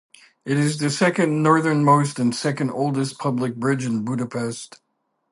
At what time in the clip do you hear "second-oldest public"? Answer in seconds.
2.35-3.55